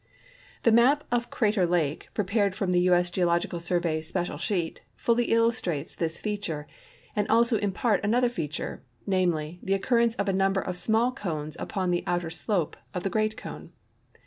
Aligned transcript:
The 0.63 0.71
map 0.71 1.03
of 1.11 1.29
Crater 1.29 1.67
lake, 1.67 2.09
prepared 2.15 2.55
from 2.55 2.71
the 2.71 2.79
U. 2.81 2.95
S. 2.95 3.11
Geological 3.11 3.59
Survey 3.59 4.01
special 4.01 4.39
sheet, 4.39 4.81
fully 4.95 5.25
illustrates 5.25 5.93
this 5.93 6.19
feature, 6.19 6.65
and 7.15 7.27
also 7.27 7.59
in 7.59 7.71
part 7.71 8.03
another 8.03 8.27
feature, 8.27 8.83
namely, 9.05 9.59
the 9.61 9.75
occurrence 9.75 10.15
ofa 10.15 10.33
number 10.33 10.61
of 10.61 10.75
small 10.75 11.11
cones 11.11 11.55
upon 11.59 11.91
tiie 11.91 12.01
outer 12.07 12.31
slope 12.31 12.77
of 12.95 13.03
the 13.03 13.11
great 13.11 13.37
cone. 13.37 13.73